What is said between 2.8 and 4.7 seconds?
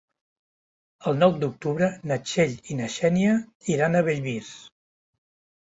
na Xènia iran a Bellvís.